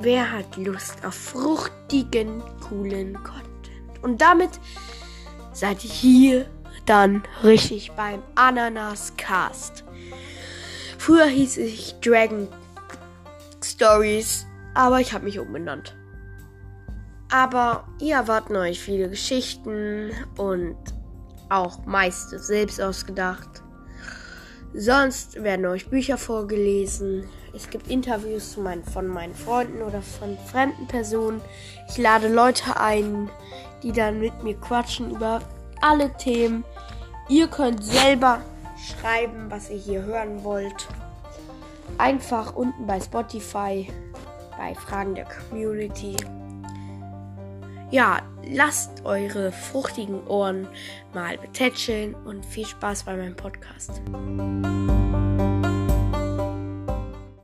[0.00, 4.00] wer hat Lust auf fruchtigen, coolen Content?
[4.02, 4.50] Und damit
[5.52, 6.46] seid ihr hier
[6.86, 9.84] dann richtig beim Ananas Cast.
[10.98, 12.48] Früher hieß ich Dragon
[13.62, 15.96] Stories, aber ich habe mich umbenannt.
[17.30, 20.76] Aber ihr erwarten euch viele Geschichten und
[21.48, 23.62] auch meiste selbst ausgedacht.
[24.72, 27.28] Sonst werden euch Bücher vorgelesen.
[27.54, 31.40] Es gibt Interviews von meinen Freunden oder von fremden Personen.
[31.88, 33.28] Ich lade Leute ein,
[33.82, 35.40] die dann mit mir quatschen über
[35.80, 36.64] alle Themen.
[37.28, 38.40] Ihr könnt selber
[38.76, 40.88] schreiben, was ihr hier hören wollt.
[41.98, 43.88] Einfach unten bei Spotify
[44.56, 46.16] bei Fragen der Community.
[47.90, 50.68] Ja, lasst eure fruchtigen Ohren
[51.12, 54.00] mal betätscheln und viel Spaß bei meinem Podcast.